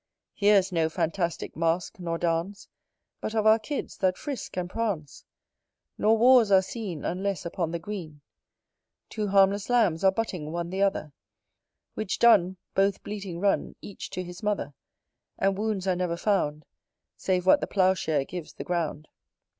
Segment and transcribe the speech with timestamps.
[0.33, 2.67] Here's no fantastick mask, nor dance,
[3.19, 5.25] But of our kids that frisk and prance;
[5.95, 8.21] Nor wars are seen Unless upon the green
[9.09, 11.13] Two harmless lambs are butting one the other,
[11.93, 14.73] Which done, both bleating run, each to his mother
[15.37, 16.65] And wounds are never found,
[17.15, 19.07] Save what the plough share gives the ground.